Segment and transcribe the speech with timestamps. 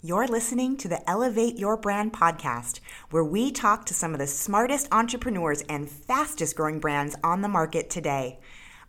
[0.00, 2.78] You're listening to the Elevate Your Brand podcast,
[3.10, 7.48] where we talk to some of the smartest entrepreneurs and fastest growing brands on the
[7.48, 8.38] market today.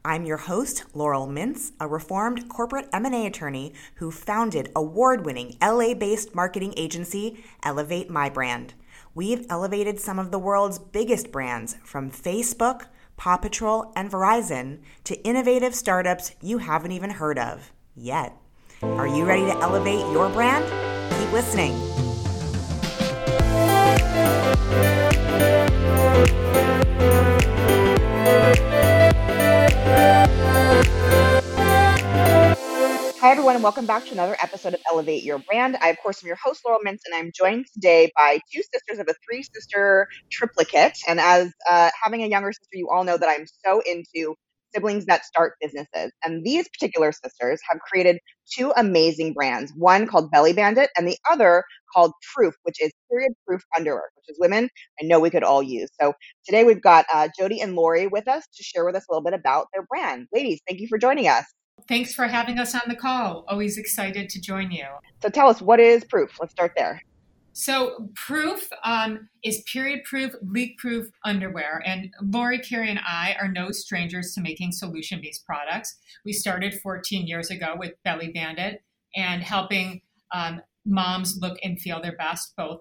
[0.06, 6.76] I'm your host, Laurel Mintz, a reformed corporate M&A attorney who founded award-winning LA-based marketing
[6.78, 8.76] agency Elevate My Brand.
[9.16, 12.84] We've elevated some of the world's biggest brands from Facebook,
[13.18, 18.38] Paw Patrol, and Verizon to innovative startups you haven't even heard of yet.
[18.84, 20.89] Are you ready to elevate your brand?
[21.32, 21.73] Listening.
[33.20, 35.77] Hi, everyone, and welcome back to another episode of Elevate Your Brand.
[35.81, 38.98] I, of course, am your host, Laurel Mintz, and I'm joined today by two sisters
[38.98, 40.98] of a three sister triplicate.
[41.07, 44.35] And as uh, having a younger sister, you all know that I'm so into
[44.73, 46.12] siblings that start businesses.
[46.23, 48.20] And these particular sisters have created
[48.52, 53.34] two amazing brands, one called Belly Bandit and the other called Proof, which is period
[53.48, 54.70] proof underwear, which is women
[55.02, 55.90] I know we could all use.
[55.99, 56.13] So
[56.46, 59.24] today we've got uh, Jodi and Lori with us to share with us a little
[59.24, 60.27] bit about their brand.
[60.34, 61.46] Ladies, thank you for joining us.
[61.88, 63.46] Thanks for having us on the call.
[63.48, 64.86] Always excited to join you.
[65.22, 66.38] So tell us, what is Proof?
[66.40, 67.02] Let's start there.
[67.59, 71.84] So, proof um, is period proof, leak proof underwear.
[71.85, 75.97] And Lori, Kari, and I are no strangers to making solution based products.
[76.24, 78.81] We started 14 years ago with Belly Bandit
[79.13, 80.00] and helping
[80.34, 82.80] um, moms look and feel their best both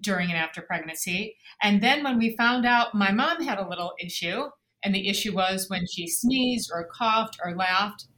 [0.00, 1.36] during and after pregnancy.
[1.62, 4.46] And then when we found out my mom had a little issue,
[4.82, 8.08] and the issue was when she sneezed or coughed or laughed,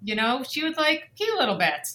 [0.00, 1.86] you know, she would like pee a little bit.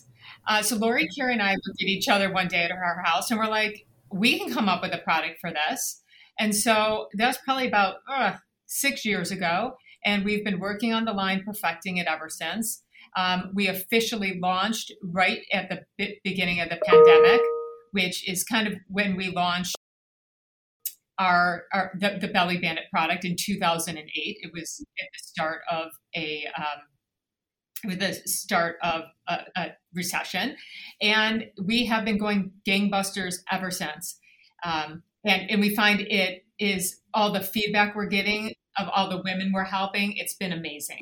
[0.47, 3.31] Uh, so Lori, Kari, and I looked at each other one day at her house,
[3.31, 6.02] and we're like, we can come up with a product for this.
[6.39, 8.33] And so that was probably about uh,
[8.65, 12.83] six years ago, and we've been working on the line, perfecting it ever since.
[13.15, 17.41] Um, we officially launched right at the beginning of the pandemic,
[17.91, 19.75] which is kind of when we launched
[21.17, 24.05] our, our the, the Belly Bandit product in 2008.
[24.13, 26.81] It was at the start of a um,
[27.85, 30.55] with the start of a, a, recession.
[31.01, 34.19] And we have been going gangbusters ever since.
[34.63, 39.21] Um, and, and we find it is all the feedback we're getting of all the
[39.23, 41.01] women we're helping, it's been amazing.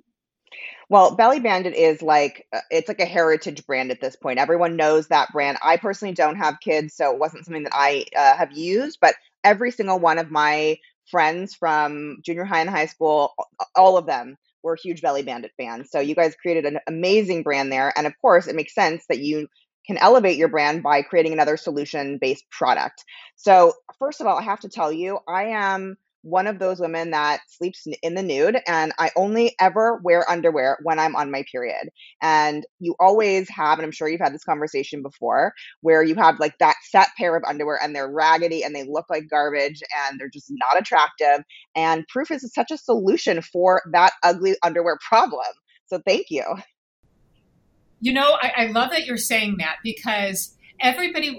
[0.90, 4.38] Well, Belly Bandit is like uh, it's like a heritage brand at this point.
[4.38, 5.58] Everyone knows that brand.
[5.64, 9.16] I personally don't have kids, so it wasn't something that I uh, have used, but
[9.44, 10.78] every single one of my
[11.10, 13.34] friends from junior high and high school,
[13.76, 15.90] all of them we're huge Belly Bandit fans.
[15.92, 17.94] So you guys created an amazing brand there.
[17.96, 19.48] And of course, it makes sense that you
[19.86, 23.04] can elevate your brand by creating another solution based product.
[23.36, 27.12] So, first of all, I have to tell you, I am one of those women
[27.12, 31.44] that sleeps in the nude and I only ever wear underwear when I'm on my
[31.52, 31.90] period.
[32.22, 36.40] And you always have, and I'm sure you've had this conversation before, where you have
[36.40, 40.20] like that set pair of underwear and they're raggedy and they look like garbage and
[40.20, 41.44] they're just not attractive.
[41.76, 45.42] And Proof is such a solution for that ugly underwear problem.
[45.88, 46.44] So thank you.
[48.00, 51.38] You know, I, I love that you're saying that because everybody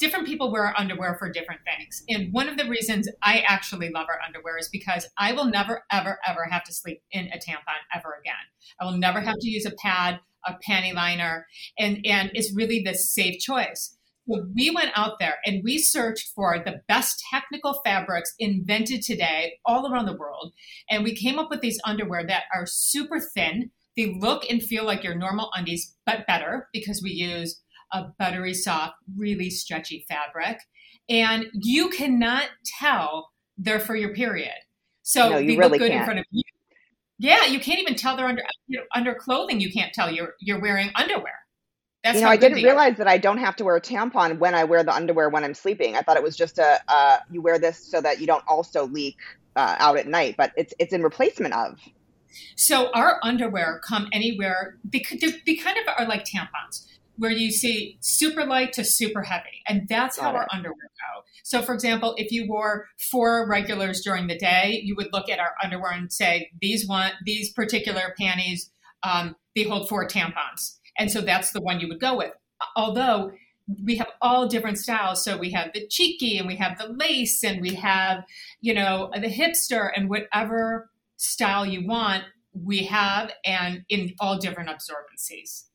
[0.00, 2.02] different people wear underwear for different things.
[2.08, 5.84] And one of the reasons I actually love our underwear is because I will never,
[5.92, 8.34] ever, ever have to sleep in a tampon ever again.
[8.80, 11.46] I will never have to use a pad, a panty liner,
[11.78, 13.96] and, and it's really the safe choice.
[14.28, 19.58] So we went out there and we searched for the best technical fabrics invented today
[19.66, 20.52] all around the world.
[20.88, 23.70] And we came up with these underwear that are super thin.
[23.96, 27.60] They look and feel like your normal undies, but better because we use
[27.92, 30.60] a buttery soft, really stretchy fabric.
[31.08, 34.54] And you cannot tell they're for your period.
[35.02, 36.00] So no, you they really look good can't.
[36.00, 36.42] in front of you.
[37.18, 39.60] Yeah, you can't even tell they're under you know, under clothing.
[39.60, 41.34] You can't tell you're you're wearing underwear.
[42.02, 44.54] That's you know, I didn't realize that I don't have to wear a tampon when
[44.54, 45.96] I wear the underwear when I'm sleeping.
[45.96, 48.86] I thought it was just a uh, you wear this so that you don't also
[48.86, 49.16] leak
[49.56, 51.78] uh, out at night, but it's it's in replacement of.
[52.56, 56.86] So our underwear come anywhere because they kind of are like tampons
[57.20, 59.62] where you see super light to super heavy.
[59.68, 60.36] And that's Got how it.
[60.36, 61.22] our underwear go.
[61.44, 65.38] So, for example, if you wore four regulars during the day, you would look at
[65.38, 68.70] our underwear and say, these one, these particular panties,
[69.02, 70.78] um, they hold four tampons.
[70.98, 72.32] And so that's the one you would go with.
[72.74, 73.32] Although
[73.84, 75.22] we have all different styles.
[75.22, 78.24] So we have the cheeky and we have the lace and we have,
[78.62, 82.24] you know, the hipster and whatever style you want,
[82.54, 85.66] we have and in all different absorbencies.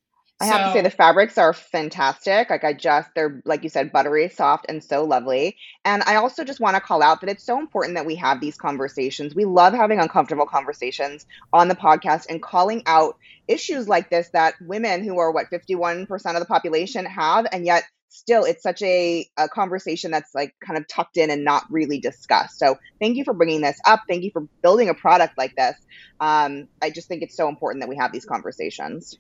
[0.52, 2.50] I have to say the fabrics are fantastic.
[2.50, 5.58] Like I just they're like you said buttery, soft and so lovely.
[5.84, 8.42] And I also just want to call out that it's so important that we have
[8.42, 9.36] these conversations.
[9.36, 14.56] We love having uncomfortable conversations on the podcast and calling out issues like this that
[14.62, 17.84] women who are what 51% of the population have and yet
[18.16, 22.00] still it's such a, a conversation that's like kind of tucked in and not really
[22.00, 22.58] discussed.
[22.58, 24.04] So thank you for bringing this up.
[24.08, 25.76] Thank you for building a product like this.
[26.20, 29.18] Um, I just think it's so important that we have these conversations.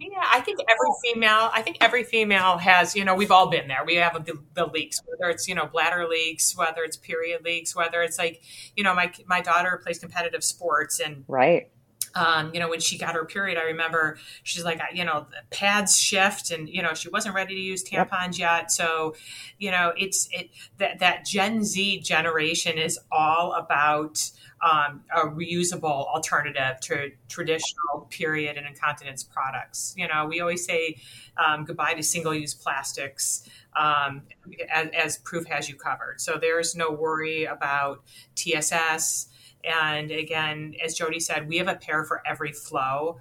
[0.00, 0.96] Yeah, I think every oh.
[1.04, 3.84] female, I think every female has, you know, we've all been there.
[3.86, 7.76] We have the, the leaks, whether it's, you know, bladder leaks, whether it's period leaks,
[7.76, 8.42] whether it's like,
[8.76, 11.70] you know, my, my daughter plays competitive sports and, right
[12.14, 15.56] um, you know, when she got her period, I remember she's like, you know, the
[15.56, 18.72] pads shift, and you know, she wasn't ready to use tampons yet.
[18.72, 19.14] So,
[19.58, 24.30] you know, it's it that that Gen Z generation is all about
[24.62, 29.94] um, a reusable alternative to traditional period and incontinence products.
[29.96, 30.96] You know, we always say
[31.42, 33.48] um, goodbye to single-use plastics.
[33.74, 34.22] Um,
[34.68, 36.20] as, as proof has you covered.
[36.20, 38.02] So there's no worry about
[38.34, 39.28] TSS.
[39.64, 43.20] And again, as Jodi said, we have a pair for every flow.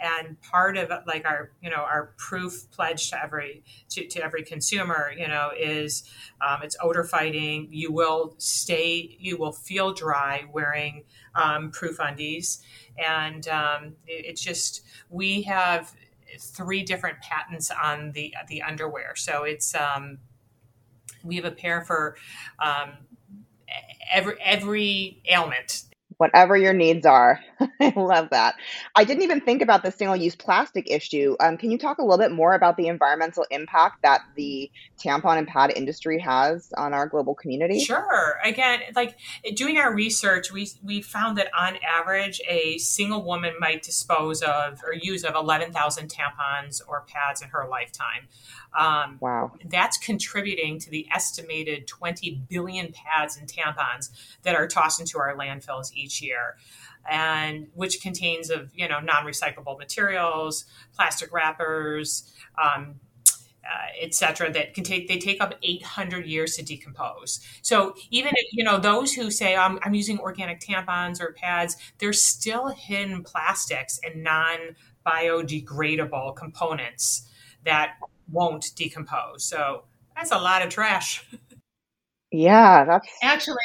[0.00, 4.42] And part of like our, you know, our proof pledge to every to, to every
[4.42, 6.04] consumer, you know, is
[6.40, 7.68] um, it's odor fighting.
[7.70, 11.04] You will stay, you will feel dry wearing
[11.34, 12.62] um, proof undies,
[12.96, 15.94] and um, it, it's just we have
[16.38, 19.14] three different patents on the the underwear.
[19.16, 20.18] So it's um,
[21.22, 22.16] we have a pair for
[22.58, 22.92] um,
[24.12, 25.84] every every ailment
[26.20, 27.40] whatever your needs are.
[27.80, 28.54] I love that.
[28.94, 31.34] I didn't even think about the single use plastic issue.
[31.40, 34.70] Um, can you talk a little bit more about the environmental impact that the
[35.02, 37.80] tampon and pad industry has on our global community?
[37.80, 38.38] Sure.
[38.44, 39.16] Again, like
[39.54, 44.82] doing our research, we, we found that on average, a single woman might dispose of
[44.84, 48.28] or use of 11,000 tampons or pads in her lifetime.
[48.78, 49.52] Um, wow.
[49.64, 54.10] That's contributing to the estimated 20 billion pads and tampons
[54.42, 56.56] that are tossed into our landfills each year.
[57.10, 62.30] And which contains of you know non-recyclable materials, plastic wrappers,
[62.62, 63.00] um,
[63.64, 64.52] uh, etc.
[64.52, 67.40] That can take they take up 800 years to decompose.
[67.62, 71.76] So even if, you know those who say I'm, I'm using organic tampons or pads,
[71.98, 74.76] there's still hidden plastics and non
[75.06, 77.28] biodegradable components
[77.64, 77.94] that
[78.30, 79.44] won't decompose.
[79.44, 79.84] So
[80.16, 81.24] that's a lot of trash.
[82.32, 83.56] Yeah, that's actually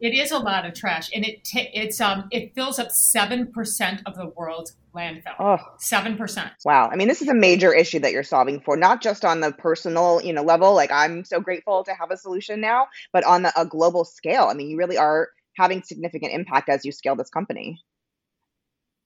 [0.00, 3.52] it is a lot of trash, and it t- it's um it fills up seven
[3.52, 5.60] percent of the world's landfill.
[5.78, 6.52] Seven percent.
[6.64, 6.88] Wow.
[6.92, 9.52] I mean, this is a major issue that you're solving for, not just on the
[9.52, 10.74] personal you know level.
[10.74, 14.44] Like I'm so grateful to have a solution now, but on the, a global scale.
[14.44, 17.82] I mean, you really are having significant impact as you scale this company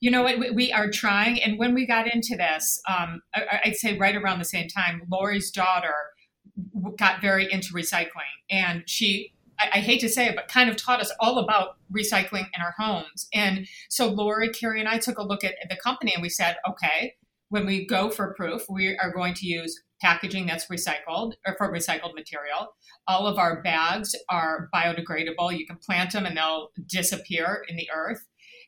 [0.00, 0.54] you know what?
[0.54, 4.44] We are trying and when we got into this um, i'd say right around the
[4.44, 5.94] same time lori's daughter
[6.98, 11.00] got very into recycling and she I, hate to say it but kind of taught
[11.00, 13.28] us all about recycling in our homes.
[13.34, 16.56] And so lori kari and i took a look at the company and we said
[16.68, 17.14] okay
[17.50, 21.70] when we go for proof we are going to use packaging that's recycled or for
[21.70, 22.74] recycled material.
[23.06, 25.56] All of our bags are biodegradable.
[25.56, 28.26] You can plant them and they'll disappear in the earth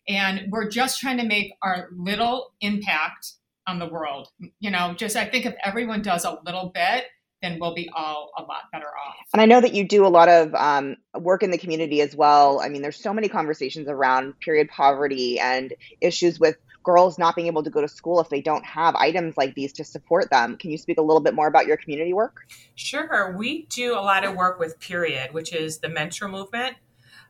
[0.08, 3.32] and we're just trying to make our little impact
[3.66, 4.28] on the world.
[4.60, 7.04] You know, just I think if everyone does a little bit,
[7.42, 9.16] then we'll be all a lot better off.
[9.32, 12.14] And I know that you do a lot of um, work in the community as
[12.14, 12.60] well.
[12.60, 17.46] I mean, there's so many conversations around period poverty and issues with girls not being
[17.46, 20.56] able to go to school if they don't have items like these to support them.
[20.56, 22.46] Can you speak a little bit more about your community work?
[22.74, 23.34] Sure.
[23.36, 26.76] We do a lot of work with Period, which is the menstrual movement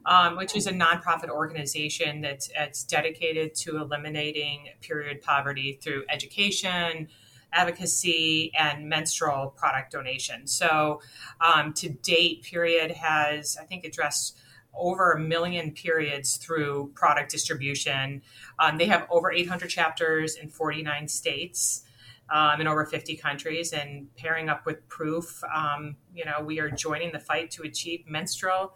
[0.07, 7.09] um, which is a nonprofit organization that's, that's dedicated to eliminating period poverty through education,
[7.53, 10.47] advocacy, and menstrual product donation.
[10.47, 11.01] So,
[11.41, 14.39] um, to date, Period has, I think, addressed
[14.75, 18.23] over a million periods through product distribution.
[18.59, 21.85] Um, they have over 800 chapters in 49 states.
[22.31, 26.71] Um, in over 50 countries and pairing up with proof um, you know we are
[26.71, 28.75] joining the fight to achieve menstrual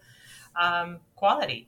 [0.61, 1.67] um, quality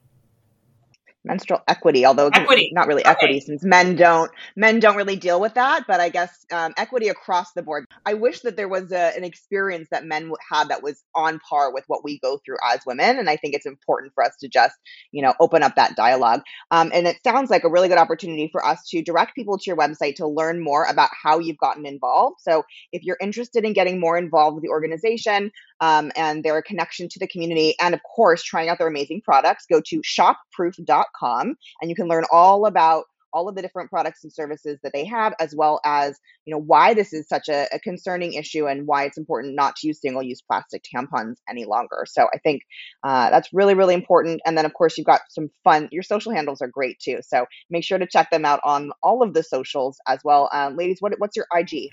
[1.26, 2.72] menstrual equity although equity.
[2.74, 3.12] not really okay.
[3.12, 7.10] equity since men don't men don't really deal with that but i guess um, equity
[7.10, 10.82] across the board i wish that there was a, an experience that men had that
[10.82, 14.14] was on par with what we go through as women and i think it's important
[14.14, 14.76] for us to just
[15.12, 16.42] you know open up that dialogue
[16.72, 19.66] um, and it sounds like a really good opportunity for us to direct people to
[19.68, 23.74] your website to learn more about how you've gotten involved so if you're interested in
[23.74, 28.02] getting more involved with the organization um, and their connection to the community and of
[28.04, 29.66] course trying out their amazing products.
[29.70, 34.24] Go to shopproof.com com, and you can learn all about all of the different products
[34.24, 37.68] and services that they have as well as you know why this is such a,
[37.72, 42.06] a concerning issue and why it's important not to use single-use plastic tampons any longer.
[42.08, 42.64] So i think
[43.04, 44.42] uh, that's really really important.
[44.46, 47.20] And then of course you've got some fun your social handles are great too.
[47.22, 50.50] So make sure to check them out on all of the socials as well.
[50.52, 51.92] Um, ladies what, what's your ig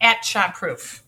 [0.00, 1.02] at shopproof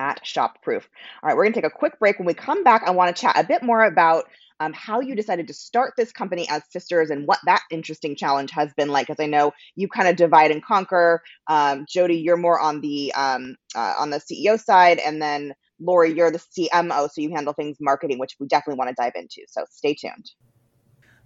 [0.00, 0.84] at Shopproof.
[1.22, 2.18] All right, we're going to take a quick break.
[2.18, 4.24] When we come back, I want to chat a bit more about
[4.58, 8.50] um, how you decided to start this company as sisters and what that interesting challenge
[8.52, 9.06] has been like.
[9.06, 11.22] Because I know you kind of divide and conquer.
[11.48, 16.12] Um, Jodi, you're more on the um, uh, on the CEO side, and then Lori,
[16.14, 19.42] you're the CMO, so you handle things marketing, which we definitely want to dive into.
[19.48, 20.30] So stay tuned.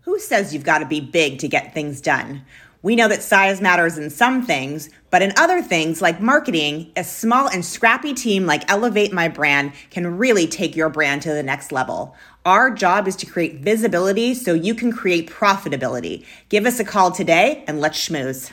[0.01, 2.45] Who says you've got to be big to get things done?
[2.85, 7.03] We know that size matters in some things, but in other things like marketing, a
[7.03, 11.43] small and scrappy team like Elevate My Brand can really take your brand to the
[11.43, 12.15] next level.
[12.45, 16.27] Our job is to create visibility so you can create profitability.
[16.51, 18.53] Give us a call today and let's schmooze.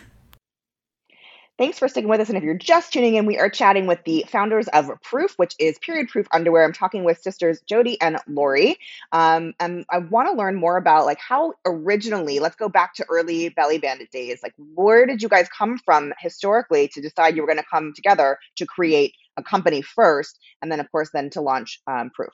[1.62, 2.28] Thanks for sticking with us.
[2.28, 5.54] And if you're just tuning in, we are chatting with the founders of Proof, which
[5.60, 6.64] is period proof underwear.
[6.64, 8.80] I'm talking with sisters Jodi and Lori.
[9.12, 13.06] Um, and I want to learn more about like how originally, let's go back to
[13.12, 14.40] early Belly Bandit days.
[14.42, 17.94] Like, where did you guys come from historically to decide you were going to come
[17.94, 22.34] together to create a company first, and then, of course, then to launch um, Proof?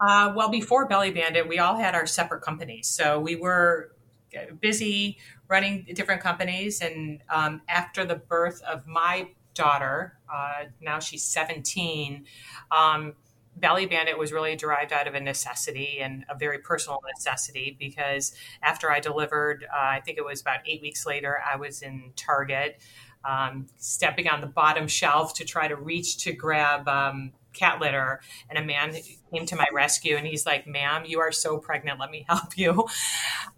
[0.00, 2.88] Uh, well, before Belly Bandit, we all had our separate companies.
[2.88, 3.92] So we were
[4.60, 5.18] busy
[5.48, 6.80] running different companies.
[6.80, 12.24] And um, after the birth of my daughter, uh, now she's 17,
[12.70, 13.14] um,
[13.60, 18.34] Belly Bandit was really derived out of a necessity and a very personal necessity because
[18.62, 22.12] after I delivered, uh, I think it was about eight weeks later, I was in
[22.14, 22.80] Target,
[23.24, 28.20] um, stepping on the bottom shelf to try to reach to grab um, cat litter
[28.48, 28.94] and a man
[29.32, 31.98] came to my rescue and he's like ma'am you are so pregnant.
[31.98, 32.86] Let me help you.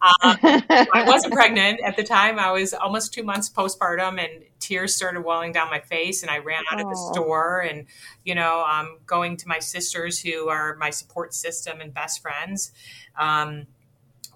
[0.03, 2.39] Um, i wasn't pregnant at the time.
[2.39, 6.39] I was almost two months postpartum and tears started welling down my face and i
[6.39, 6.85] ran out Aww.
[6.85, 7.87] of the store and
[8.25, 12.73] you know um, going to my sisters who are my support system and best friends.
[13.19, 13.67] Um,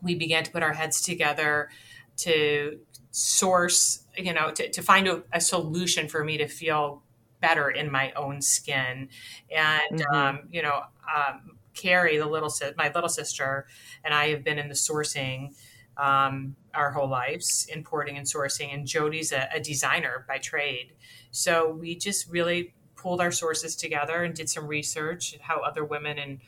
[0.02, 1.70] we began to put our heads together
[2.16, 2.80] to
[3.11, 7.03] source you know to, to find a, a solution for me to feel
[7.44, 9.08] better in my own skin.
[9.54, 10.14] And, mm-hmm.
[10.14, 10.80] um, you know,
[11.14, 13.66] um, Kari, the little, my little sister,
[14.02, 15.54] and I have been in the sourcing
[15.98, 18.72] um, our whole lives, importing and sourcing.
[18.72, 20.92] And Jodi's a, a designer by trade.
[21.32, 26.18] So we just really pulled our sources together and did some research how other women
[26.18, 26.40] and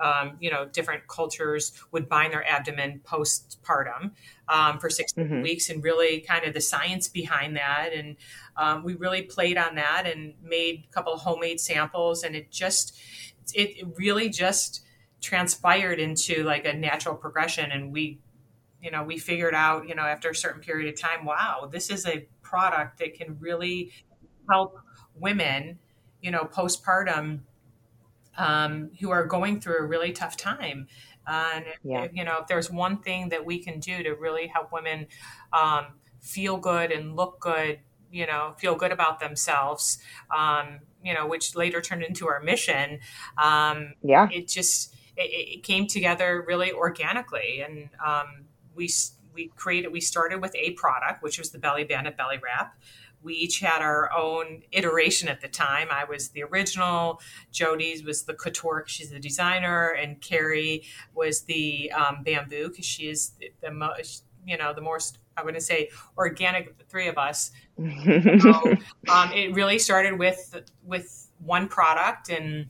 [0.00, 4.12] um, you know, different cultures would bind their abdomen postpartum
[4.48, 5.42] um, for 6 mm-hmm.
[5.42, 7.90] weeks and really kind of the science behind that.
[7.94, 8.16] And
[8.56, 12.22] um, we really played on that and made a couple of homemade samples.
[12.22, 12.98] And it just,
[13.54, 14.84] it really just
[15.20, 17.70] transpired into like a natural progression.
[17.70, 18.18] And we,
[18.82, 21.90] you know, we figured out, you know, after a certain period of time, wow, this
[21.90, 23.92] is a product that can really
[24.48, 24.78] help
[25.14, 25.78] women,
[26.22, 27.40] you know, postpartum
[28.40, 30.88] um, who are going through a really tough time.
[31.28, 32.08] and yeah.
[32.12, 35.06] you know, if there's one thing that we can do to really help women
[35.52, 35.86] um,
[36.20, 37.78] feel good and look good,
[38.10, 39.98] you know, feel good about themselves,
[40.36, 42.98] um, you know, which later turned into our mission.
[43.40, 48.90] Um, yeah, it just it, it, came together really organically, and um, we
[49.34, 52.74] we created we started with a product, which was the Belly Bandit Belly Wrap
[53.22, 55.88] we each had our own iteration at the time.
[55.90, 57.20] I was the original,
[57.52, 60.84] Jodi's was the couture she's the designer, and Kari
[61.14, 65.42] was the um, bamboo because she is the, the most, you know, the most, I
[65.42, 67.50] wouldn't say organic of the three of us.
[67.78, 68.76] so,
[69.08, 72.68] um, it really started with with one product and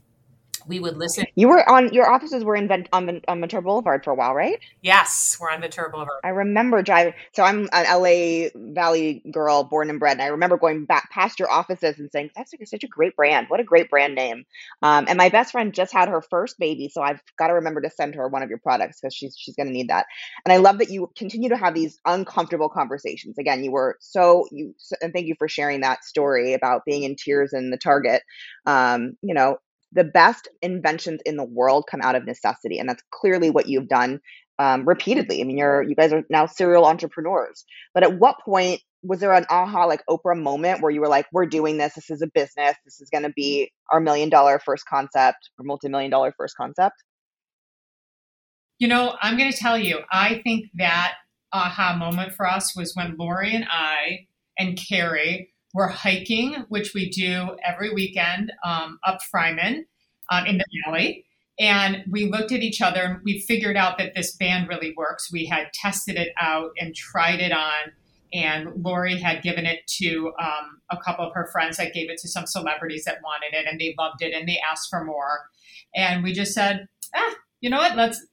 [0.67, 1.25] we would listen.
[1.35, 4.33] You were on your offices were in Vent, on, on Ventura Boulevard for a while,
[4.33, 4.59] right?
[4.81, 6.19] Yes, we're on Ventura Boulevard.
[6.23, 7.13] I remember driving.
[7.33, 11.39] So I'm an LA Valley girl, born and bred, and I remember going back past
[11.39, 13.47] your offices and saying, "That's like, such a great brand.
[13.49, 14.45] What a great brand name."
[14.81, 17.81] Um, and my best friend just had her first baby, so I've got to remember
[17.81, 20.05] to send her one of your products because she's she's going to need that.
[20.45, 23.37] And I love that you continue to have these uncomfortable conversations.
[23.37, 27.15] Again, you were so you and thank you for sharing that story about being in
[27.15, 28.21] tears in the Target.
[28.65, 29.57] Um, you know,
[29.91, 33.87] the best inventions in the world come out of necessity and that's clearly what you've
[33.87, 34.19] done
[34.59, 35.41] um, repeatedly.
[35.41, 37.65] I mean you're you guys are now serial entrepreneurs.
[37.93, 41.25] But at what point was there an aha like oprah moment where you were like
[41.31, 41.95] we're doing this.
[41.95, 42.75] This is a business.
[42.85, 47.03] This is going to be our million dollar first concept or multi-million dollar first concept?
[48.79, 51.13] You know i'm going to tell you i think that
[51.53, 54.25] aha moment for us was when lori and i
[54.57, 59.85] and kari we're hiking, which we do every weekend um, up Fryman
[60.29, 61.25] um, in the valley.
[61.59, 65.31] And we looked at each other and we figured out that this band really works.
[65.31, 67.91] We had tested it out and tried it on.
[68.33, 72.17] And Lori had given it to um, a couple of her friends that gave it
[72.19, 75.41] to some celebrities that wanted it and they loved it and they asked for more.
[75.93, 77.97] And we just said, ah, you know what?
[77.97, 78.25] Let's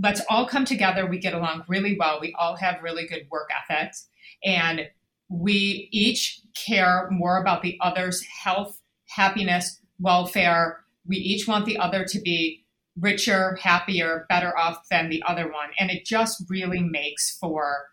[0.00, 1.06] let's all come together.
[1.06, 2.18] We get along really well.
[2.20, 4.08] We all have really good work ethics.
[4.44, 4.88] And
[5.28, 10.84] we each care more about the other's health, happiness, welfare.
[11.06, 12.64] We each want the other to be
[12.98, 15.70] richer, happier, better off than the other one.
[15.78, 17.86] And it just really makes for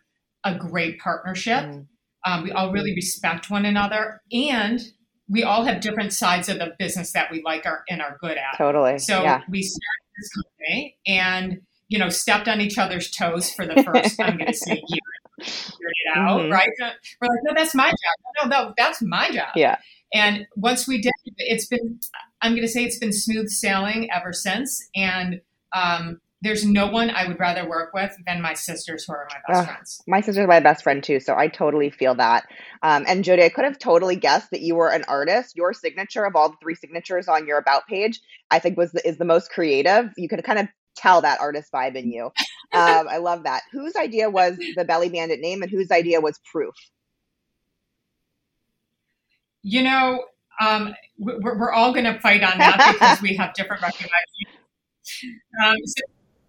[0.44, 1.64] a great partnership.
[1.64, 1.88] Mm.
[2.26, 4.80] Um, we all really respect one another and
[5.28, 8.38] we all have different sides of the business that we like are, and are good
[8.38, 8.58] at.
[8.58, 9.00] Totally.
[9.00, 9.42] So yeah.
[9.50, 9.82] we started
[10.18, 14.52] this company and, you know, stepped on each other's toes for the first, I'm going
[14.52, 15.02] to say year.
[15.42, 16.52] Figured it out, mm-hmm.
[16.52, 16.70] right?
[16.80, 18.50] We're like, no, that's my job.
[18.50, 19.50] No, no, that's my job.
[19.56, 19.78] Yeah.
[20.14, 22.00] And once we did, it's been,
[22.42, 24.88] I'm going to say it's been smooth sailing ever since.
[24.96, 25.42] And
[25.76, 29.38] um, there's no one I would rather work with than my sisters who are my
[29.48, 30.02] best friends.
[30.08, 32.46] My sister's my best friend too, so I totally feel that.
[32.84, 35.56] Um, and Jodi, I could have totally guessed that you were an artist.
[35.56, 38.20] Your signature of all the three signatures on your about page,
[38.52, 40.12] I think was the, is the most creative.
[40.18, 42.32] You could kind of tell that artist vibe in you.
[42.74, 43.64] Um, I love that.
[43.72, 46.76] Whose idea was the Belly Bandit name, and whose idea was proof?
[49.62, 50.26] You know,
[50.60, 54.14] um, we're, we're all going to fight on that because we have different recognitions.
[55.66, 56.02] Um, so,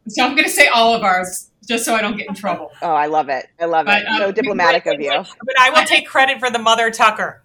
[0.09, 2.71] so I'm going to say all of ours, just so I don't get in trouble.
[2.83, 3.47] Oh, I love it.
[3.61, 4.07] I love but, it.
[4.07, 5.11] Um, so diplomatic of you.
[5.11, 7.43] But I will take credit for the Mother Tucker.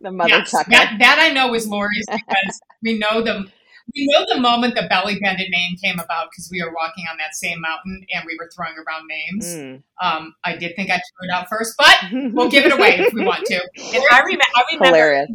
[0.00, 0.70] the Mother yes, Tucker.
[0.70, 3.46] That, that I know is Lori's because we know the
[3.94, 7.16] we know the moment the belly bandit name came about because we were walking on
[7.18, 9.46] that same mountain and we were throwing around names.
[9.46, 9.82] Mm.
[10.02, 11.96] Um, I did think I threw it out first, but
[12.32, 13.60] we'll give it away if we want to.
[13.92, 15.28] And I, rem- I remember, Hilarious.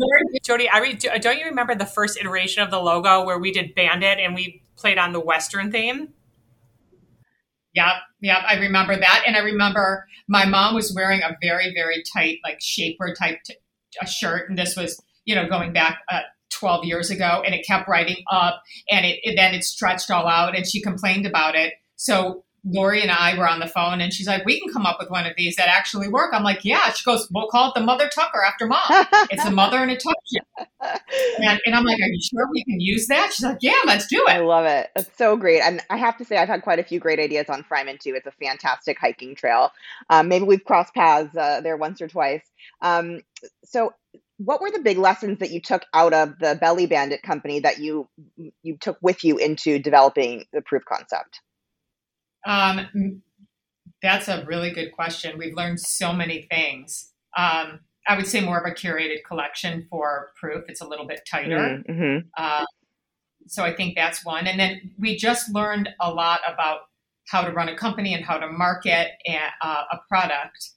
[0.44, 3.76] Jodi, I re- don't you remember the first iteration of the logo where we did
[3.76, 6.14] bandit and we played on the Western theme?
[7.74, 12.04] Yep, yep, I remember that, and I remember my mom was wearing a very, very
[12.14, 13.56] tight, like shaper type t-
[14.02, 16.22] a shirt, and this was, you know, going back uh,
[16.60, 20.28] 12 years ago and it kept writing up and it, it, then it stretched all
[20.28, 21.74] out and she complained about it.
[21.96, 24.98] So lori and i were on the phone and she's like we can come up
[25.00, 26.34] with one of these that actually work.
[26.34, 26.92] I'm like yeah.
[26.92, 28.82] She goes we'll call it the mother tucker after mom.
[29.30, 30.16] It's a mother and a tucker.
[31.38, 33.34] And, and, i'm like are you sure we can use that?
[33.34, 34.32] She's like yeah let's do it.
[34.32, 34.90] I love it.
[34.96, 35.62] It's so great.
[35.62, 38.14] And i have to say i've had quite a few great ideas on fryman too.
[38.16, 39.72] It's a fantastic hiking trail.
[40.10, 42.44] Um, maybe we've crossed paths uh, there once or twice.
[42.82, 43.22] Um,
[43.64, 43.94] so
[44.38, 47.80] what were the big lessons that you took out of the belly bandit company that
[47.80, 48.10] you
[48.64, 51.40] you took with you into developing the proof concept?
[52.46, 53.22] Um,
[54.02, 55.38] that's a really good question.
[55.38, 57.12] We've learned so many things.
[57.38, 60.66] Um, i would say more of a curated collection for proof.
[60.68, 61.82] It's a little bit tighter.
[61.90, 62.28] Mm-hmm.
[62.38, 62.66] uh,
[63.48, 64.48] so i think that's one.
[64.48, 66.82] And then we just learned a lot about
[67.28, 70.72] how to run a company and how to market a, uh, a product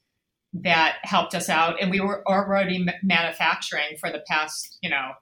[0.55, 1.77] that helped us out.
[1.81, 5.13] And we were already manufacturing for the past, you know,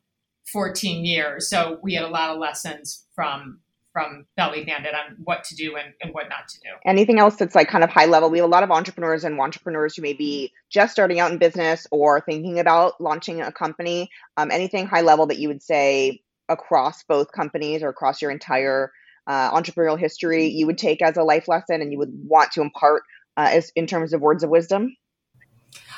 [0.53, 1.51] 14 years.
[1.51, 3.61] So we had a lot of lessons from
[3.93, 6.69] from Belly Bandit on what to do and, and what not to do.
[6.85, 8.29] Anything else that's like kind of high level?
[8.29, 11.39] We have a lot of entrepreneurs and entrepreneurs who may be just starting out in
[11.39, 14.11] business or thinking about launching a company.
[14.37, 18.93] Um, anything high level that you would say across both companies or across your entire
[19.27, 22.61] uh, entrepreneurial history you would take as a life lesson and you would want to
[22.61, 23.03] impart
[23.39, 24.95] uh, as in terms of words of wisdom?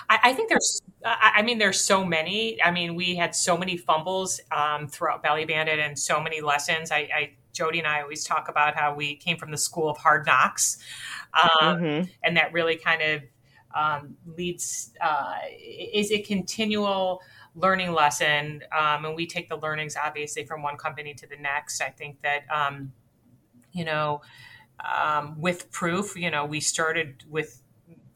[0.08, 2.62] I, I think there's, I mean, there's so many.
[2.62, 6.90] I mean, we had so many fumbles um, throughout Belly Bandit and so many lessons.
[6.90, 9.96] I, I, Jodi and I always talk about how we came from the school of
[9.98, 10.78] hard knocks,
[11.34, 12.10] um, mm-hmm.
[12.22, 13.22] and that really kind of
[13.74, 17.20] um, leads uh, is a continual
[17.54, 21.80] learning lesson, um, and we take the learnings obviously from one company to the next.
[21.80, 22.92] I think that um,
[23.72, 24.22] you know.
[24.78, 27.60] Um, with proof, you know, we started with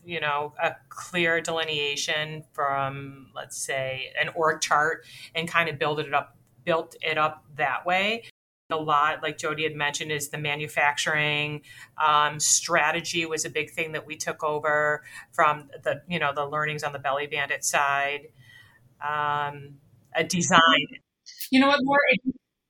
[0.04, 6.00] you know a clear delineation from let's say an org chart and kind of build
[6.00, 8.24] it up built it up that way.
[8.70, 11.62] A lot like jodi had mentioned is the manufacturing
[12.02, 16.46] um, strategy was a big thing that we took over from the you know the
[16.46, 18.28] learnings on the belly bandit side.
[19.06, 19.74] Um,
[20.14, 20.86] a design.
[21.50, 21.98] You know what more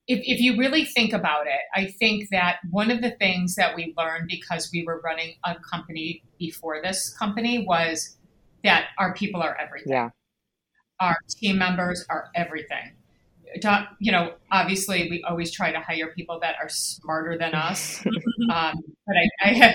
[0.08, 3.76] if, if you really think about it, I think that one of the things that
[3.76, 8.16] we learned because we were running a company before this company was
[8.64, 9.92] that our people are everything.
[9.92, 10.10] Yeah.
[11.00, 12.92] Our team members are everything.
[14.00, 18.04] You know, obviously, we always try to hire people that are smarter than us.
[18.52, 18.74] um,
[19.06, 19.74] but I,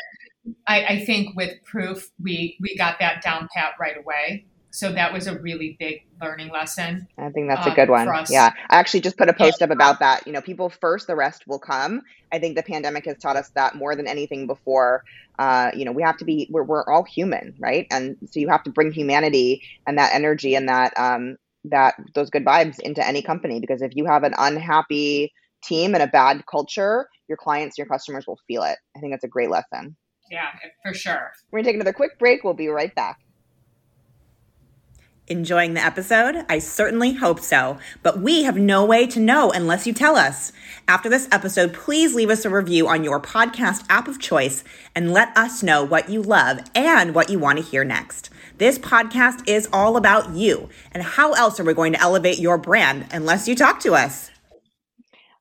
[0.68, 4.46] I, I think with proof, we we got that down pat right away.
[4.78, 7.08] So that was a really big learning lesson.
[7.18, 8.08] I think that's a um, good one.
[8.30, 8.52] Yeah.
[8.70, 10.28] I actually just put a post up about that.
[10.28, 12.04] You know, people first, the rest will come.
[12.32, 15.04] I think the pandemic has taught us that more than anything before.
[15.40, 17.88] Uh, you know, we have to be, we're, we're all human, right?
[17.90, 22.30] And so you have to bring humanity and that energy and that, um, that those
[22.30, 26.46] good vibes into any company because if you have an unhappy team and a bad
[26.46, 28.78] culture, your clients, your customers will feel it.
[28.96, 29.96] I think that's a great lesson.
[30.30, 30.50] Yeah,
[30.84, 31.32] for sure.
[31.50, 32.44] We're going to take another quick break.
[32.44, 33.18] We'll be right back.
[35.30, 36.46] Enjoying the episode?
[36.48, 40.54] I certainly hope so, but we have no way to know unless you tell us.
[40.88, 44.64] After this episode, please leave us a review on your podcast app of choice
[44.96, 48.30] and let us know what you love and what you want to hear next.
[48.58, 52.58] This podcast is all about you, and how else are we going to elevate your
[52.58, 54.32] brand unless you talk to us?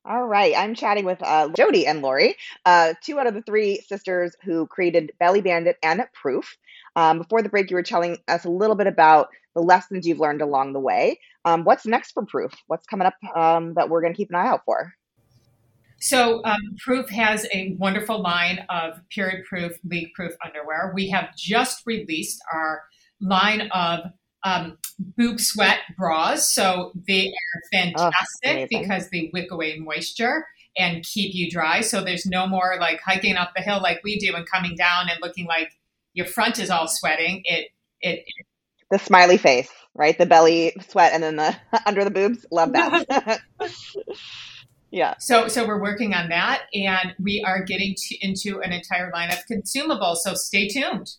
[0.03, 3.81] All right, I'm chatting with uh, Jodi and Lori, uh, two out of the three
[3.87, 6.57] sisters who created Belly Bandit and Proof.
[6.97, 10.19] Um, before the break, you were telling us a little bit about the lessons you've
[10.19, 11.19] learned along the way.
[11.45, 12.51] Um, what's next for Proof?
[12.65, 14.93] What's coming up um, that we're going to keep an eye out for?
[15.99, 20.91] So, um, Proof has a wonderful line of period proof, leak proof underwear.
[20.95, 22.83] We have just released our
[23.21, 23.99] line of
[24.43, 26.51] um, boob sweat bras.
[26.51, 31.81] So, they are fantastic oh, because they wick away moisture and keep you dry.
[31.81, 35.09] So, there's no more like hiking up the hill like we do and coming down
[35.09, 35.71] and looking like
[36.17, 37.43] your front is all sweating.
[37.45, 37.67] It,
[38.01, 38.45] it, it
[38.89, 40.17] the smiley face, right?
[40.17, 42.45] The belly sweat and then the under the boobs.
[42.51, 43.39] Love that.
[44.91, 45.13] yeah.
[45.19, 49.31] So so we're working on that and we are getting to, into an entire line
[49.31, 50.17] of consumables.
[50.17, 51.11] So stay tuned.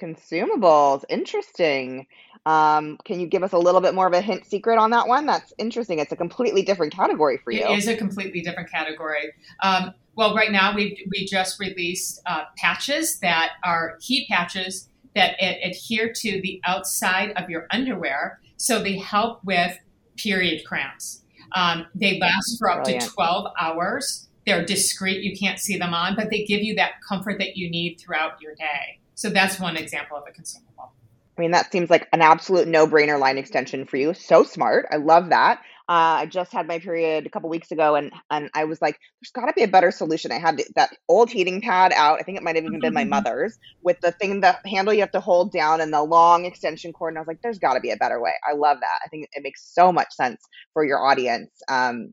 [0.00, 2.06] Consumables, interesting.
[2.46, 5.08] Um, can you give us a little bit more of a hint secret on that
[5.08, 5.26] one?
[5.26, 5.98] That's interesting.
[5.98, 7.64] It's a completely different category for you.
[7.64, 9.32] It is a completely different category.
[9.62, 15.36] Um, well, right now we we just released uh, patches that are heat patches that
[15.40, 18.40] adhere to the outside of your underwear.
[18.56, 19.78] So they help with
[20.16, 21.22] period cramps.
[21.54, 23.04] Um, they last for up Brilliant.
[23.04, 24.28] to 12 hours.
[24.44, 27.70] They're discreet, you can't see them on, but they give you that comfort that you
[27.70, 28.98] need throughout your day.
[29.14, 30.92] So that's one example of a consumable.
[31.36, 34.14] I mean, that seems like an absolute no brainer line extension for you.
[34.14, 34.86] So smart.
[34.90, 35.62] I love that.
[35.88, 38.98] Uh, I just had my period a couple weeks ago, and and I was like,
[39.20, 42.18] "There's got to be a better solution." I had that old heating pad out.
[42.20, 43.10] I think it might have even been my mm-hmm.
[43.10, 46.92] mother's with the thing, the handle you have to hold down, and the long extension
[46.92, 47.12] cord.
[47.12, 48.98] And I was like, "There's got to be a better way." I love that.
[49.04, 50.42] I think it makes so much sense
[50.74, 51.50] for your audience.
[51.68, 52.12] Um,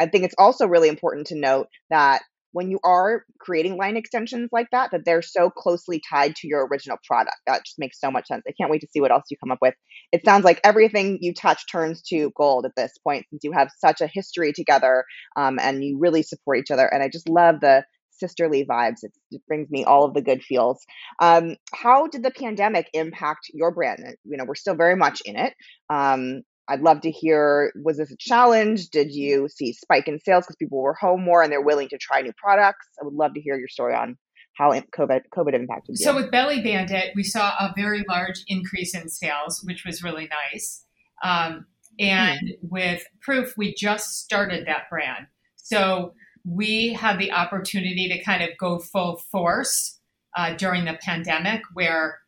[0.00, 4.48] I think it's also really important to note that when you are creating line extensions
[4.52, 7.36] like that, that they're so closely tied to your original product.
[7.46, 8.42] That just makes so much sense.
[8.46, 9.74] I can't wait to see what else you come up with.
[10.12, 13.70] It sounds like everything you touch turns to gold at this point since you have
[13.78, 15.04] such a history together
[15.36, 16.86] um, and you really support each other.
[16.86, 19.02] And I just love the sisterly vibes.
[19.02, 20.84] It, it brings me all of the good feels.
[21.20, 24.00] Um, how did the pandemic impact your brand?
[24.24, 25.54] You know, we're still very much in it.
[25.90, 28.88] Um, I'd love to hear was this a challenge?
[28.88, 31.98] Did you see spike in sales because people were home more and they're willing to
[31.98, 32.86] try new products?
[33.00, 34.16] I would love to hear your story on
[34.56, 36.04] how COVID COVID impacted you.
[36.04, 40.30] So with Belly Bandit, we saw a very large increase in sales, which was really
[40.52, 40.84] nice.
[41.22, 41.66] Um,
[41.98, 42.68] and hmm.
[42.70, 48.48] with Proof, we just started that brand, so we had the opportunity to kind of
[48.58, 50.00] go full force
[50.36, 52.21] uh, during the pandemic, where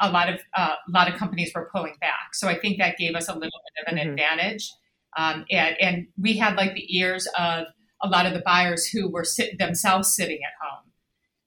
[0.00, 2.34] a lot of uh, a lot of companies were pulling back.
[2.34, 4.10] So I think that gave us a little bit of an mm-hmm.
[4.10, 4.70] advantage.
[5.16, 7.66] Um, and, and we had like the ears of
[8.02, 10.90] a lot of the buyers who were sit, themselves sitting at home.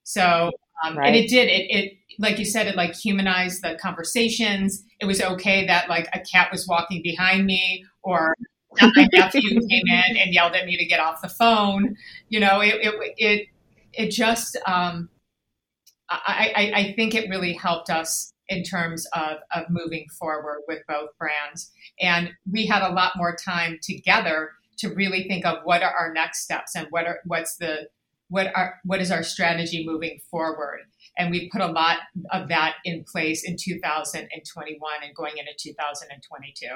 [0.02, 0.52] So
[0.84, 1.08] um, right.
[1.08, 4.84] and it did it it like you said it like humanized the conversations.
[5.00, 8.34] It was okay that like a cat was walking behind me or
[8.80, 11.96] my nephew came in and yelled at me to get off the phone.
[12.28, 13.48] You know, it it it,
[13.94, 15.08] it just um,
[16.26, 21.10] I, I, think it really helped us in terms of, of moving forward with both
[21.18, 21.70] brands.
[22.00, 26.12] And we had a lot more time together to really think of what are our
[26.12, 27.88] next steps and what are what's the
[28.28, 30.80] what are what is our strategy moving forward.
[31.16, 31.98] And we put a lot
[32.32, 36.66] of that in place in 2021 and going into 2022.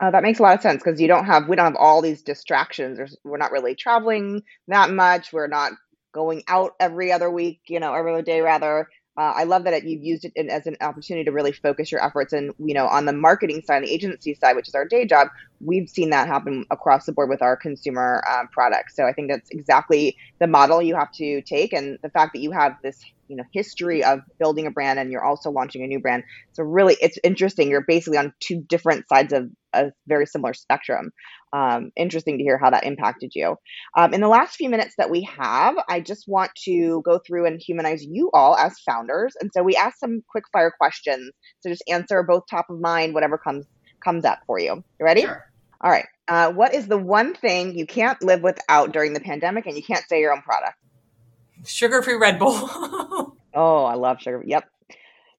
[0.00, 2.00] Uh, that makes a lot of sense because you don't have we don't have all
[2.02, 3.16] these distractions.
[3.22, 5.32] We're not really traveling that much.
[5.32, 5.72] We're not
[6.12, 8.88] going out every other week, you know, every other day rather.
[9.16, 11.90] Uh, I love that it, you've used it in, as an opportunity to really focus
[11.90, 12.32] your efforts.
[12.32, 15.28] And, you know, on the marketing side, the agency side, which is our day job,
[15.60, 18.96] we've seen that happen across the board with our consumer um, products.
[18.96, 21.72] So I think that's exactly the model you have to take.
[21.72, 25.12] And the fact that you have this you know history of building a brand and
[25.12, 29.08] you're also launching a new brand so really it's interesting you're basically on two different
[29.08, 31.10] sides of a very similar spectrum
[31.52, 33.56] um, interesting to hear how that impacted you
[33.96, 37.46] um, in the last few minutes that we have i just want to go through
[37.46, 41.30] and humanize you all as founders and so we ask some quick fire questions
[41.60, 43.66] so just answer both top of mind whatever comes
[44.02, 45.50] comes up for you you ready sure.
[45.80, 49.66] all right uh, what is the one thing you can't live without during the pandemic
[49.66, 50.76] and you can't say your own product
[51.64, 52.54] Sugar free Red Bull.
[53.54, 54.42] oh, I love sugar.
[54.46, 54.64] Yep.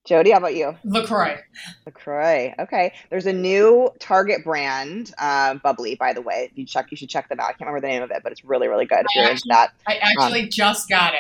[0.06, 0.76] Jodi, how about you?
[0.84, 1.38] LaCroix.
[1.86, 2.54] LaCroix.
[2.60, 2.92] Okay.
[3.10, 6.52] There's a new Target brand, uh, bubbly, by the way.
[6.56, 7.50] You check, you should check them out.
[7.50, 9.00] I can't remember the name of it, but it's really, really good.
[9.00, 9.74] If I you're actually, into that.
[9.88, 11.20] I actually um, just got it.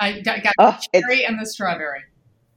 [0.00, 2.00] I got, got oh, the cherry and the strawberry.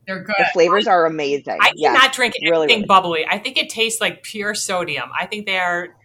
[0.08, 0.36] They're good.
[0.38, 1.58] The flavors are amazing.
[1.60, 2.86] I Yes, cannot drink anything really, really.
[2.86, 3.26] bubbly.
[3.30, 5.10] I think it tastes like pure sodium.
[5.20, 5.96] I think they are.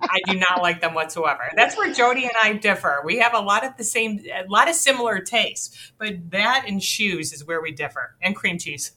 [0.00, 1.50] I do not like them whatsoever.
[1.54, 3.02] That's where Jodi and I differ.
[3.04, 6.82] We have a lot of the same, a lot of similar tastes, but that and
[6.82, 8.92] shoes is where we differ, and cream cheese.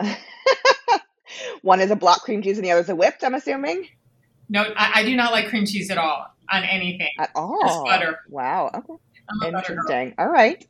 [1.62, 3.88] One is a block cream cheese and the other is a whipped, I'm assuming.
[4.48, 7.10] No, I, I do not like cream cheese at all on anything.
[7.18, 7.84] At all.
[7.84, 8.18] butter.
[8.28, 8.70] Wow.
[8.74, 8.94] Okay.
[9.30, 9.82] I'm a butter girl.
[9.82, 10.14] Interesting.
[10.18, 10.66] All right.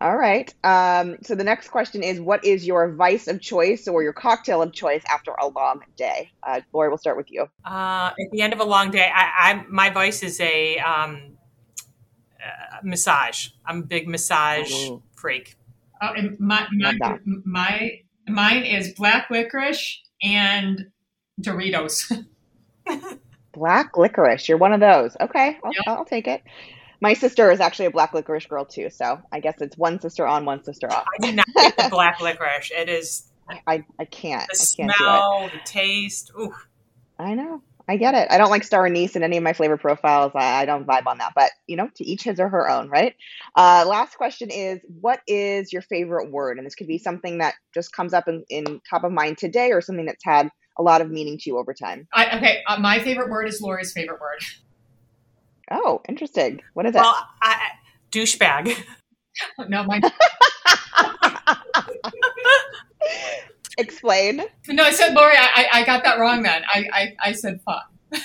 [0.00, 0.52] All right.
[0.62, 4.60] Um, so the next question is what is your vice of choice or your cocktail
[4.60, 6.30] of choice after a long day?
[6.42, 7.46] Uh, Lori, we'll start with you.
[7.64, 11.38] Uh, at the end of a long day, I, I my vice is a um,
[12.44, 13.48] uh, massage.
[13.64, 15.02] I'm a big massage Ooh.
[15.14, 15.56] freak.
[16.02, 20.86] Oh, and my, my, Love my mine is black licorice and
[21.40, 22.24] Doritos.
[23.52, 24.48] Black licorice.
[24.48, 25.16] You're one of those.
[25.18, 25.58] Okay.
[25.64, 25.82] I'll, Yep.
[25.86, 26.42] I'll take it.
[27.00, 28.90] My sister is actually a black licorice girl too.
[28.90, 31.04] So I guess it's one sister on, one sister off.
[31.06, 32.70] I do not like the black licorice.
[32.74, 34.48] It is I, I can't.
[34.48, 35.08] the I can't do it.
[35.08, 36.32] smell, the taste.
[36.38, 36.54] Ooh.
[37.18, 37.62] I know.
[37.88, 38.26] I get it.
[38.30, 40.32] I don't like star anise in any of my flavor profiles.
[40.34, 41.32] I, I don't vibe on that.
[41.36, 43.14] But, you know, to each his or her own, right?
[43.54, 46.58] Uh, last question is what is your favorite word?
[46.58, 49.70] And this could be something that just comes up in, in top of mind today
[49.70, 52.08] or something that's had a lot of meaning to you over time.
[52.12, 54.40] I, okay, uh, my favorite word is Lori's favorite word.
[55.70, 56.60] Oh, interesting.
[56.74, 56.98] What is it?
[56.98, 57.70] Well, I, I-
[58.10, 58.84] douchebag.
[59.68, 60.00] No, my
[63.78, 64.42] Explain.
[64.68, 65.34] no, I said Lori.
[65.36, 66.42] I, I, I got that wrong.
[66.42, 67.82] Then I, I, I said fun.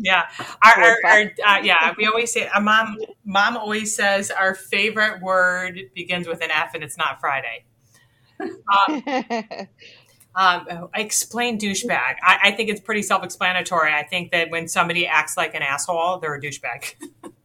[0.00, 0.28] Yeah,
[0.64, 1.92] our, our, our uh, yeah.
[1.98, 2.98] We always say our mom.
[3.24, 7.64] Mom always says our favorite word begins with an F, and it's not Friday.
[8.40, 9.02] Um,
[10.38, 12.14] um, explain douchebag.
[12.22, 13.92] I, I think it's pretty self-explanatory.
[13.92, 16.94] I think that when somebody acts like an asshole, they're a douchebag.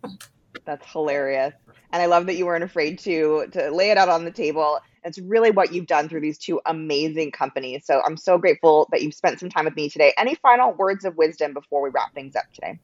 [0.66, 1.56] That's hilarious.
[1.92, 4.80] And I love that you weren't afraid to to lay it out on the table.
[5.04, 7.84] It's really what you've done through these two amazing companies.
[7.86, 10.14] So I'm so grateful that you've spent some time with me today.
[10.16, 12.80] Any final words of wisdom before we wrap things up today?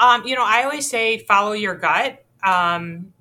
[0.00, 2.24] Um, you know, I always say follow your gut.
[2.42, 3.12] Um,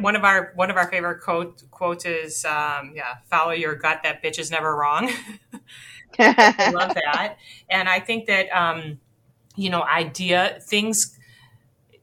[0.00, 4.00] one of our one of our favorite quote quotes is um, yeah, follow your gut.
[4.02, 5.10] That bitch is never wrong.
[6.18, 7.36] I love that,
[7.70, 8.98] and I think that um,
[9.56, 11.14] you know, idea things.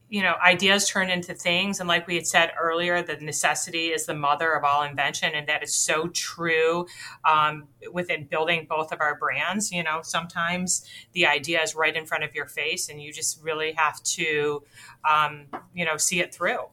[0.08, 4.06] You know, ideas turn into things, and like we had said earlier, the necessity is
[4.06, 6.86] the mother of all invention, and that is so true
[7.24, 9.72] um, within building both of our brands.
[9.72, 13.42] You know, sometimes the idea is right in front of your face, and you just
[13.42, 14.62] really have to,
[15.04, 16.66] um, you know, see it through.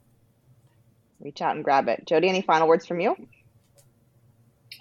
[1.24, 2.06] Reach out and grab it.
[2.06, 3.16] Jodi, any final words from you?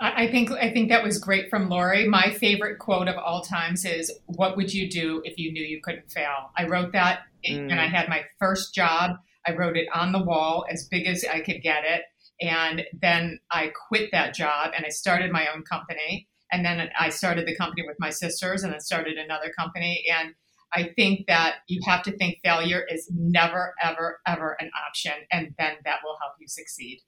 [0.01, 2.09] I, think I think that was great from Lori.
[2.09, 5.81] My favorite quote of all times is, "What would you do if you knew you
[5.81, 7.69] couldn't fail?" I wrote that Mm.
[7.69, 9.17] when I had my first job.
[9.47, 12.03] I wrote it on the wall as big as I could get it,
[12.41, 16.29] and then I quit that job and I started my own company.
[16.53, 20.05] And then I started the company with my sisters, and then started another company.
[20.13, 20.35] And
[20.75, 25.55] I think that you have to think failure is never, ever, ever an option, and
[25.59, 27.01] then that will help you succeed.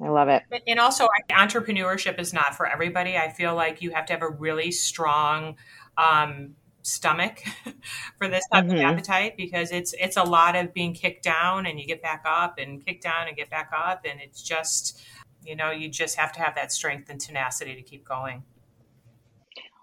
[0.00, 0.42] I love it.
[0.66, 3.16] And also, entrepreneurship is not for everybody.
[3.16, 5.56] I feel like you have to have a really strong
[5.96, 7.42] um, stomach
[8.18, 8.74] for this type Mhm.
[8.74, 12.22] of appetite because it's it's a lot of being kicked down and you get back
[12.24, 15.02] up and kicked down and get back up and it's just
[15.42, 18.44] you know you just have to have that strength and tenacity to keep going.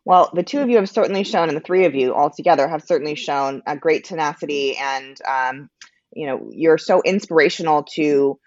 [0.05, 2.67] Well, the two of you have certainly shown, and the three of you all together
[2.67, 5.69] have certainly shown a great tenacity, and um,
[6.13, 8.39] you know, you're so inspirational to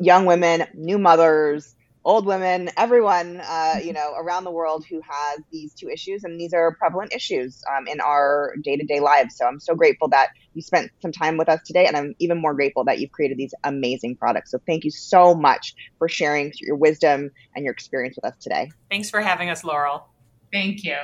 [0.00, 5.40] young women, new mothers, old women, everyone, uh, you know, around the world who has
[5.50, 9.36] these two issues, and these are prevalent issues um, in our day-to-day lives.
[9.36, 12.40] So I'm so grateful that you spent some time with us today, and I'm even
[12.40, 14.50] more grateful that you've created these amazing products.
[14.50, 18.70] So thank you so much for sharing your wisdom and your experience with us today.
[18.90, 20.06] Thanks for having us, Laurel.
[20.54, 20.96] Thank you.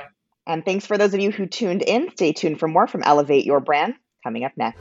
[0.47, 2.09] And thanks for those of you who tuned in.
[2.11, 4.79] Stay tuned for more from Elevate Your Brand coming up next.